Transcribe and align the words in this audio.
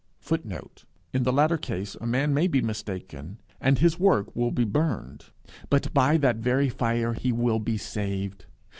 [Footnote: 0.19 0.85
In 1.13 1.21
the 1.21 1.31
latter 1.31 1.57
case 1.59 1.93
a 1.93 2.07
man 2.07 2.33
may 2.33 2.47
be 2.47 2.59
mistaken, 2.59 3.39
and 3.59 3.77
his 3.77 3.99
work 3.99 4.35
will 4.35 4.49
be 4.49 4.63
burned, 4.65 5.25
but 5.69 5.93
by 5.93 6.17
that 6.17 6.37
very 6.37 6.69
fire 6.69 7.13
he 7.13 7.31
will 7.31 7.59
be 7.59 7.77
saved. 7.77 8.45